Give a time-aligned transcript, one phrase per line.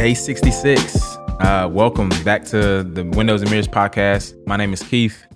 [0.00, 1.18] Day 66.
[1.40, 4.34] Uh, welcome back to the Windows and Mirrors podcast.
[4.46, 5.26] My name is Keith,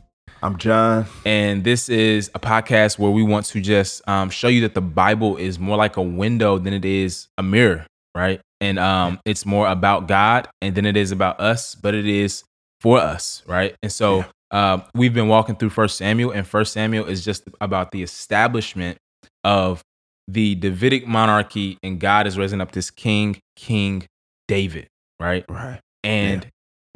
[0.43, 1.05] I'm John.
[1.27, 4.81] and this is a podcast where we want to just um, show you that the
[4.81, 8.41] Bible is more like a window than it is a mirror, right?
[8.59, 12.43] And um, it's more about God and than it is about us, but it is
[12.81, 13.77] for us, right?
[13.83, 17.91] And so uh, we've been walking through First Samuel, and First Samuel is just about
[17.91, 18.97] the establishment
[19.45, 19.83] of
[20.27, 24.07] the Davidic monarchy, and God is raising up this king, King
[24.49, 24.87] David,
[25.21, 25.45] right?
[25.49, 25.81] Right.
[26.03, 26.47] And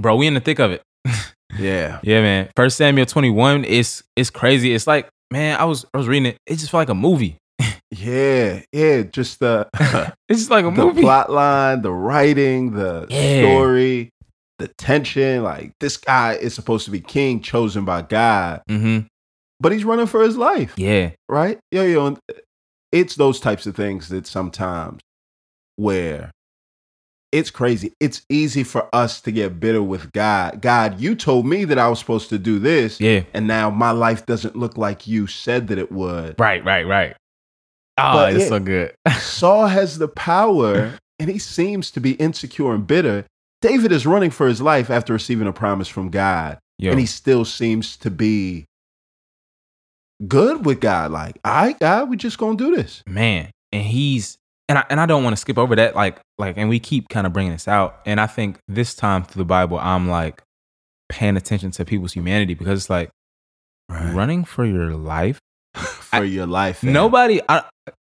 [0.01, 0.83] bro, we in the thick of it.
[1.59, 1.98] Yeah.
[2.02, 2.51] Yeah, man.
[2.56, 4.75] First Samuel 21 is it's crazy.
[4.75, 6.37] It's like, man, I was I was reading it.
[6.47, 7.37] It just felt like a movie.
[7.91, 8.61] Yeah.
[8.70, 9.03] Yeah.
[9.05, 9.66] Just the
[10.29, 11.01] It's just like a the movie.
[11.01, 13.41] plot line, the writing, the Yeah.
[13.41, 14.11] story,
[14.59, 15.42] the tension.
[15.42, 19.06] Like this guy is supposed to be king, chosen by God, Mm-hmm.
[19.59, 20.75] but he's running for his life.
[20.77, 21.12] Yeah.
[21.31, 21.59] Right.
[21.72, 22.06] Yo, yo.
[22.09, 22.19] and
[22.92, 25.00] It's those types of things that sometimes
[25.77, 26.31] where
[27.31, 27.93] it's crazy.
[28.01, 30.62] It's easy for us to get bitter with God.
[30.62, 33.01] God, you told me that I was supposed to do this.
[33.01, 33.25] Yeah.
[33.34, 36.39] And now my life doesn't look like you said that it would.
[36.41, 37.15] Right, right, right.
[37.99, 38.95] Oh, But it's so good.
[39.19, 43.27] Saul has the power and he seems to be insecure and bitter.
[43.61, 47.06] David is running for his life after receiving a promise from God, Yo, and he
[47.06, 48.67] still seems to be
[50.27, 51.11] good with God.
[51.11, 53.03] Like, all right, God, we just gonna do this.
[53.06, 53.51] man.
[53.73, 55.97] And he's and I and I don't want to skip over that.
[55.97, 58.00] Like, like, and we keep kind of bringing this out.
[58.05, 60.42] And I think this time through the Bible, I'm like
[61.08, 63.10] paying attention to people's humanity because it's like
[63.88, 65.41] running for your life.
[65.75, 66.78] for your life.
[66.78, 66.92] fam.
[66.92, 67.64] Nobody, I,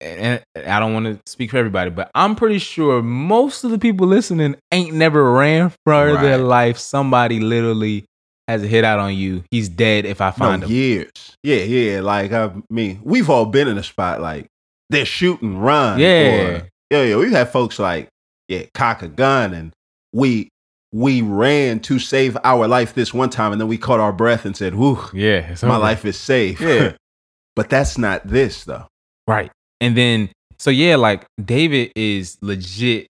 [0.01, 3.79] and I don't want to speak for everybody, but I'm pretty sure most of the
[3.79, 6.77] people listening ain't never ran for their life.
[6.77, 8.05] Somebody literally
[8.47, 9.43] has a hit out on you.
[9.49, 10.73] He's dead if I find no, him.
[10.73, 11.37] years.
[11.43, 12.01] Yeah, yeah.
[12.01, 14.47] Like I mean, we've all been in a spot like
[14.89, 15.99] they're shooting, run.
[15.99, 16.07] Yeah.
[16.07, 17.15] Or, yeah, yeah.
[17.17, 18.09] We've had folks like,
[18.47, 19.73] yeah, cock a gun and
[20.11, 20.49] we
[20.91, 24.45] we ran to save our life this one time and then we caught our breath
[24.45, 26.61] and said, Whew, Yeah, my life is safe.
[26.61, 26.93] Yeah.
[27.55, 28.85] but that's not this though.
[29.27, 29.51] Right.
[29.81, 30.29] And then
[30.59, 33.07] so yeah, like David is legit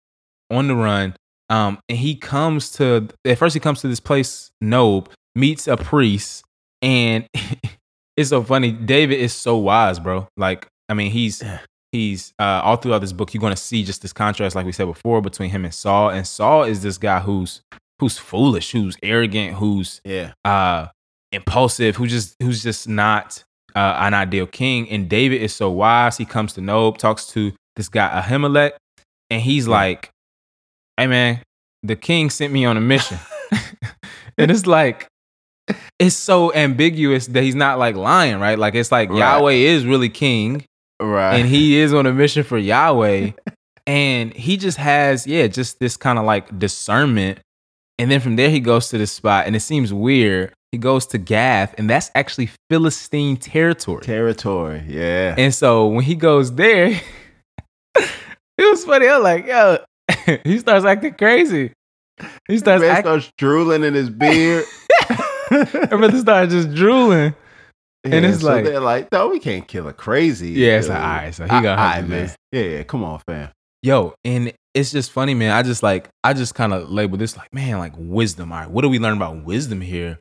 [0.51, 1.15] on the run.
[1.49, 5.77] Um, and he comes to at first he comes to this place, Nob, meets a
[5.77, 6.45] priest,
[6.83, 7.27] and
[8.17, 8.73] it's so funny.
[8.73, 10.27] David is so wise, bro.
[10.37, 11.43] Like, I mean, he's
[11.93, 14.87] he's uh all throughout this book, you're gonna see just this contrast, like we said
[14.87, 16.11] before, between him and Saul.
[16.11, 17.61] And Saul is this guy who's
[17.99, 20.33] who's foolish, who's arrogant, who's Yeah.
[20.45, 20.89] uh
[21.33, 23.43] impulsive who just who's just not
[23.75, 24.89] uh, an ideal king.
[24.89, 26.17] And david is so wise.
[26.17, 28.73] He comes to nob talks to this guy ahimelech
[29.29, 30.11] and he's like
[30.97, 31.41] hey man
[31.83, 33.19] the king sent me on a mission.
[34.39, 35.07] And it's like
[35.99, 38.59] it's so ambiguous that he's not like lying right?
[38.59, 39.19] Like it's like Right.
[39.19, 40.65] yahweh is really king
[41.01, 41.35] Right.
[41.39, 43.33] and he is on a mission for Yahweh.
[43.87, 47.39] and he just has, yeah, just this kind of like discernment.
[47.99, 50.53] And then from there, he goes to this spot, and it seems weird.
[50.73, 54.03] He goes to Gath, and that's actually Philistine territory.
[54.03, 54.85] territory.
[54.87, 55.35] Yeah.
[55.39, 56.89] And so when he goes there,
[57.97, 58.11] it
[58.59, 59.09] was funny.
[59.09, 59.79] I was like, yo,
[60.45, 61.73] he starts acting crazy.
[62.49, 64.65] He starts acting, starts drooling in his beard.
[65.51, 67.35] everybody starts just drooling.
[68.13, 70.51] And it's so like- they're like, no, we can't kill a crazy.
[70.51, 70.95] Yeah, it's dude.
[70.95, 72.23] like, all right, so he got gonna have all to do man.
[72.23, 72.37] this.
[72.53, 73.51] Yeah, yeah, come on, fam.
[73.83, 75.53] Yo, and it's just funny, man.
[75.53, 78.53] I just like I just kind of label this like, man, like wisdom.
[78.53, 80.19] All right, what do we learn about wisdom here?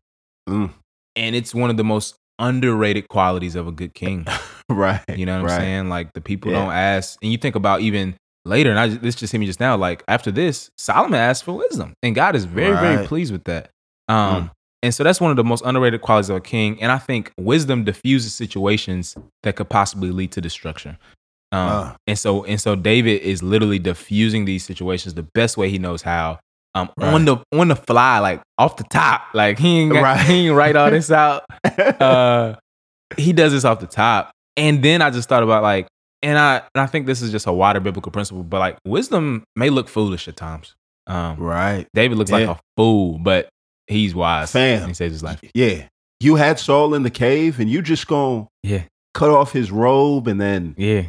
[0.47, 0.71] Mm.
[1.15, 4.25] And it's one of the most underrated qualities of a good king.
[4.67, 4.99] Right.
[5.15, 5.53] You know what right.
[5.55, 5.89] I'm saying?
[5.89, 6.63] Like the people Yeah.
[6.65, 8.15] don't ask, and you think about even
[8.45, 9.77] later, and I just, this just hit me just now.
[9.77, 13.69] Like after this, Solomon asked for wisdom, and God is very, very pleased with that.
[14.09, 14.49] Um,
[14.85, 16.81] and so that's one of the most underrated qualities of a king.
[16.81, 20.91] And I think wisdom diffuses situations that could possibly lead to destruction.
[21.51, 21.95] Um, Ah.
[22.07, 26.01] and so and so David is literally diffusing these situations the best way he knows
[26.01, 26.39] how.
[26.75, 27.13] Um, Right.
[27.13, 30.19] on the on the fly, like off the top, like he ain't got, Right.
[30.25, 31.43] he ain't write all this out.
[32.01, 32.55] Uh,
[33.17, 35.87] he does this off the top, and then I just thought about like,
[36.21, 39.43] and I and I think this is just a wider biblical principle, but like wisdom
[39.55, 40.75] may look foolish at times.
[41.07, 41.85] Um, right.
[41.93, 43.47] David looks like a fool, but
[43.87, 44.51] he's wise.
[44.51, 44.79] Fam.
[44.79, 45.39] and he saves his life.
[45.53, 45.87] Yeah.
[46.19, 48.83] You had Saul in the cave and you just gonna Yeah,
[49.13, 51.03] cut off his robe and then yeah,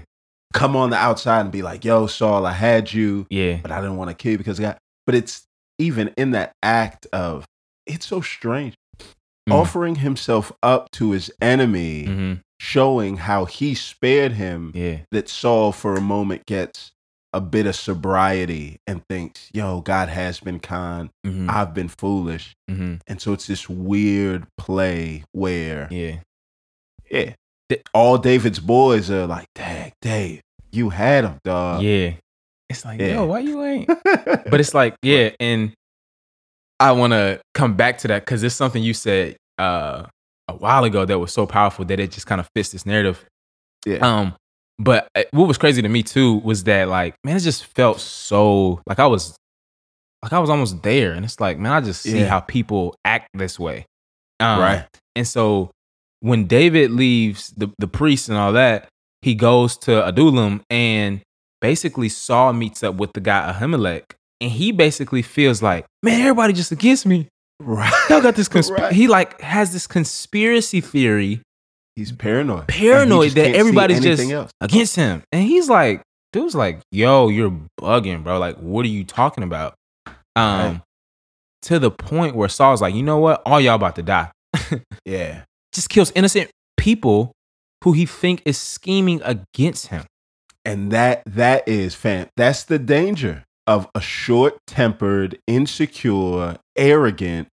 [0.52, 3.80] come on the outside and be like, yo, Saul, I had you, yeah, but I
[3.80, 4.78] didn't want to kill you because of God.
[5.06, 5.44] But it's
[5.78, 7.44] even in that act of
[7.86, 8.74] it's so strange.
[9.48, 9.54] Mhm.
[9.54, 15.72] Offering himself up to his enemy, hmm showing how he spared him, yeah, that Saul
[15.72, 16.90] for a moment gets
[17.36, 21.10] a bit of sobriety and thinks, yo, God has been kind.
[21.24, 22.54] hmm I've been foolish.
[22.68, 26.20] hmm And so it's this weird play where, yeah,
[27.10, 27.34] yeah,
[27.92, 30.40] all David's boys are like, dang, Dave,
[30.72, 31.82] you had him, dog.
[31.82, 32.12] yeah.
[32.68, 33.14] It's like, Yeah.
[33.16, 33.88] yo, why you ain't?
[34.50, 35.72] But it's like, yeah, and
[36.80, 40.04] I want to come back to that because it's something you said uh,
[40.48, 43.24] a while ago that was so powerful that it just kind of fits this narrative.
[43.86, 43.98] Yeah.
[43.98, 44.34] Um,
[44.78, 48.00] but uh, what was crazy to me too was that like, man, it just felt
[48.00, 49.36] so like I was
[50.22, 52.26] like I was almost there, and it's like, man, I just see Yeah.
[52.28, 53.86] how people act this way,
[54.40, 54.86] um, Right.
[55.14, 55.70] And so
[56.20, 58.88] when David leaves the the priest and all that,
[59.22, 61.20] he goes to Adullam and
[61.60, 64.04] basically Saul meets up with the guy Ahimelech,
[64.40, 67.28] and he basically feels like, man, everybody just against me.
[67.60, 67.92] right.
[68.10, 68.92] Y'all got this consp- Right.
[68.92, 71.40] He like has this conspiracy theory
[71.96, 72.68] He's paranoid.
[72.68, 74.50] Paranoid And he just that everybody's just- else.
[74.60, 76.02] against him, and he's like,
[76.32, 78.38] dude's like, yo, you're bugging, bro.
[78.38, 79.74] Like, what are you talking about?
[80.06, 80.80] Um, Right.
[81.62, 83.40] to the point where Saul's like, you know what?
[83.46, 84.30] All y'all about to die.
[85.06, 85.42] Yeah.
[85.72, 87.32] Just kills innocent people
[87.84, 90.04] who he think is scheming against him.
[90.64, 92.26] And that that is fam.
[92.36, 97.48] That's the danger of a short-tempered, insecure, arrogant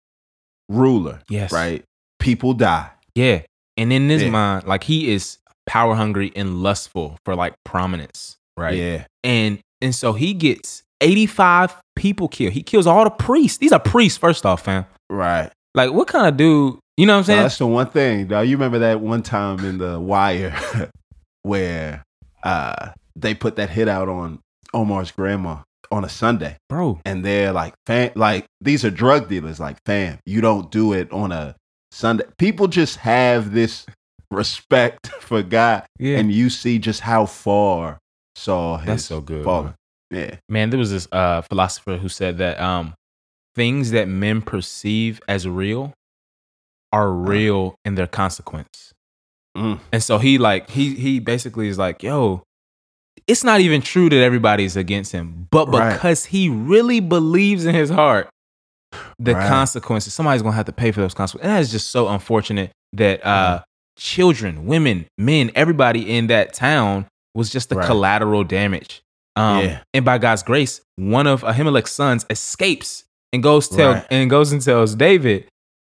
[0.69, 1.21] ruler.
[1.29, 1.53] Yes.
[1.53, 1.85] Right.
[2.19, 2.91] People die.
[3.15, 3.43] Yeah.
[3.79, 4.31] And in his Yeah.
[4.31, 8.75] mind, like he is power hungry and lustful for like prominence, right?
[8.77, 9.05] Yeah.
[9.25, 12.53] And and so he gets 85 people killed.
[12.53, 13.59] He kills all the priests.
[13.59, 14.85] These are priests, first off, fam.
[15.09, 15.51] Right.
[15.75, 17.43] Like, what kind of dude, you know what I'm saying?
[17.43, 18.27] that's the one thing.
[18.27, 20.55] Now you remember that one time in the wire
[21.43, 22.03] where
[22.43, 24.39] uh they put that hit out on
[24.75, 25.59] Omar's grandma
[25.91, 26.57] on a Sunday.
[26.69, 30.93] Bro, And they're like, fam like these are drug dealers, like, fam, you don't do
[30.93, 31.55] it on a
[31.91, 32.25] Sunday.
[32.39, 33.87] People just have this
[34.31, 35.85] respect for God.
[35.99, 36.19] yeah.
[36.19, 37.99] And you see just how far
[38.37, 39.45] Saul has That's so good.
[39.45, 39.75] fallen.
[40.11, 40.29] man.
[40.31, 40.37] Yeah.
[40.49, 42.95] Man, there was this uh, philosopher who said that um,
[43.55, 45.93] things that men perceive as real
[46.93, 48.93] are real in their consequence.
[49.57, 49.81] Mm.
[49.93, 52.43] And so he like he he basically is like, yo,
[53.27, 55.93] it's not even true that everybody's against him, but Right.
[55.93, 58.31] because he really believes in his heart,
[59.19, 59.49] the Right.
[59.49, 61.49] consequences, somebody's gonna have to pay for those consequences.
[61.49, 63.63] And that is just so unfortunate that uh
[63.99, 67.87] children, women, men, everybody in that town was just the Right.
[67.87, 69.03] collateral damage.
[69.37, 69.79] Um, Yeah.
[69.95, 74.07] and by God's grace, one of Ahimelech's sons escapes and goes tell Right.
[74.11, 75.47] and goes and tells David,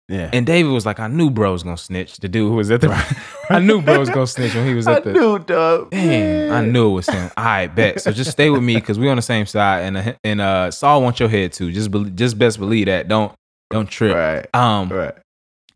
[0.08, 0.30] Yeah.
[0.34, 2.18] and David was like, I knew bro was gonna snitch.
[2.18, 2.90] The dude who was at the
[3.50, 5.90] I knew bro was gonna snitch when he was I at the I knew, dog.
[5.92, 7.32] Damn, I knew it was him.
[7.36, 8.02] All right, bet.
[8.02, 10.70] So just stay with me because we on the same side, and uh, and uh,
[10.72, 11.72] Saul wants your head too.
[11.72, 13.08] Just be, just best believe that.
[13.08, 13.32] Don't
[13.72, 14.16] don't trip.
[14.16, 14.48] Right.
[14.54, 15.14] Um, Right.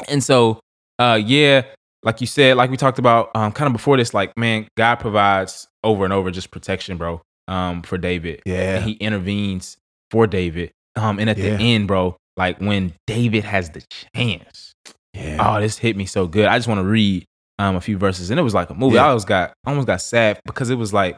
[0.08, 0.60] and so
[1.00, 1.64] uh, yeah,
[2.04, 4.98] like you said, like we talked about, um, kind of before this, like man, God
[4.98, 7.20] provides over and over just protection, bro.
[7.48, 8.76] Um, for David, Yeah.
[8.76, 9.78] and He intervenes
[10.12, 10.70] for David.
[10.96, 11.58] Um, and at Yeah.
[11.58, 13.84] the end, bro, like when David has the
[14.16, 14.74] chance,
[15.14, 15.38] yeah.
[15.40, 16.46] oh, this hit me so good.
[16.46, 17.26] I just want to read
[17.60, 18.96] um a few verses, and it was like a movie.
[18.96, 19.06] Yeah.
[19.06, 21.18] I almost got I almost got sad because it was like,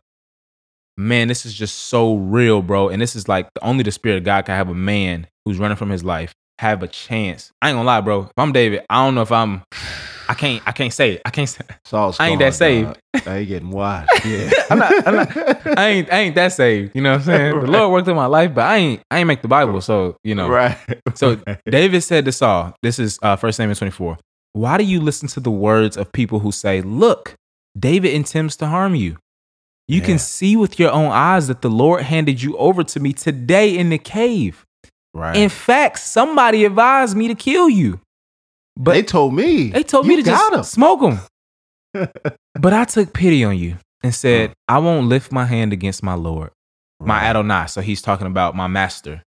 [0.97, 2.89] man, this is just so real, bro.
[2.89, 5.77] And this is like only the spirit of God can have a man who's running
[5.77, 7.51] from his life have a chance.
[7.61, 8.23] I ain't gonna lie, bro.
[8.23, 9.61] If I'm David, I don't know if I'm.
[10.29, 10.61] I can't.
[10.65, 11.21] I can't say it.
[11.25, 11.49] I can't.
[11.49, 12.97] Say, Saul's I ain't that saved.
[13.25, 14.07] I ain't getting wide.
[14.25, 14.49] Yeah.
[14.69, 16.13] I'm not- I'm not- I ain't.
[16.13, 16.95] I ain't that saved.
[16.95, 17.59] You know what I'm saying?
[17.59, 19.01] The Lord worked in my life, but I ain't.
[19.11, 19.81] I ain't make the Bible.
[19.81, 20.47] So you know.
[20.49, 20.77] Right.
[21.15, 21.59] So Right.
[21.65, 24.17] David said to Saul, this is uh, 1 Samuel 24.
[24.53, 27.35] Why do you listen to the words of people who say, Look,
[27.77, 29.17] David intends to harm you?
[29.87, 30.05] You Yeah.
[30.05, 33.77] can see with your own eyes that the Lord handed you over to me today
[33.77, 34.65] in the cave.
[35.13, 35.35] right.
[35.35, 37.99] In fact, somebody advised me to kill you.
[38.77, 39.69] But they told me.
[39.69, 41.19] they told me to just smoke him.
[42.59, 46.13] but I took pity on you and said, I won't lift my hand against my
[46.13, 46.51] Lord,
[46.99, 47.67] my Adonai.
[47.67, 49.23] So he's talking about my master.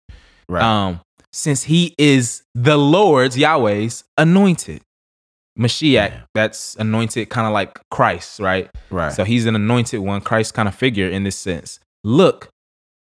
[0.48, 0.62] Right.
[0.62, 1.00] Um,
[1.32, 4.82] since he is the Lord's Yahweh's anointed.
[5.58, 6.20] Mashiach, Yeah.
[6.34, 8.70] that's anointed kind of like Christ, right?
[8.90, 9.12] right.
[9.12, 11.80] So he's an anointed one, Christ kind of figure in this sense.
[12.04, 12.48] Look,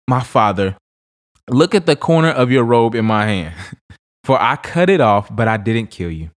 [0.07, 0.77] my father,
[1.49, 3.55] look at the corner of your robe in my hand.
[4.25, 6.31] For I cut it off, but I didn't kill you.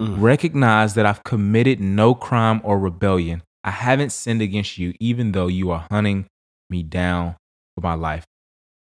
[0.00, 0.20] Mm.
[0.20, 3.42] Recognize that I've committed no crime or rebellion.
[3.64, 6.26] I haven't sinned against you, even though you are hunting
[6.70, 7.34] me down
[7.74, 8.24] for my life,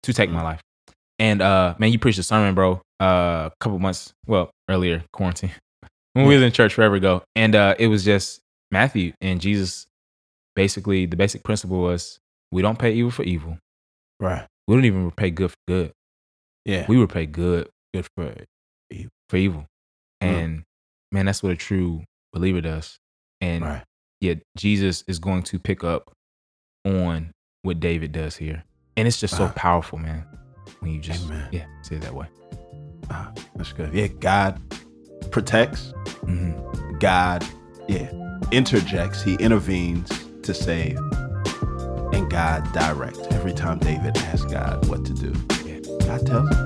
[0.04, 0.44] to take my Mm.
[0.44, 0.62] life.
[1.18, 5.52] And uh, man, you preached a sermon, bro, uh, a couple months, well, earlier, quarantine,
[6.14, 7.24] when we was in church forever ago.
[7.36, 9.88] And uh, it was just Matthew and Jesus.
[10.56, 12.20] Basically, the basic principle was
[12.52, 13.58] we don't pay evil for evil.
[14.20, 14.46] right.
[14.68, 15.92] We don't even repay good for good.
[16.66, 16.86] Yeah.
[16.88, 18.36] We repay good, good for
[18.92, 19.66] evil, for evil.
[20.24, 20.28] Mm.
[20.28, 20.64] And
[21.12, 22.98] man, that's what a true believer does.
[23.42, 23.84] And right.
[24.22, 26.12] yet Jesus is going to pick up
[26.86, 27.32] on
[27.64, 28.64] what David does here.
[28.98, 29.54] And it's just so Ah.
[29.56, 30.26] powerful, man.
[30.80, 31.48] When you just Amen.
[31.52, 32.28] yeah, say it that way.
[33.10, 33.94] Ah, that's good.
[33.94, 34.08] Yeah.
[34.08, 34.60] God
[35.32, 35.92] protects.
[36.22, 36.52] hmm
[37.00, 37.46] God,
[37.88, 38.10] yeah,
[38.52, 39.22] interjects.
[39.22, 40.10] He intervenes
[40.44, 40.98] to save.
[42.14, 43.20] and God directs.
[43.32, 45.32] Every time David asks God what to do,
[46.08, 46.65] God tells him.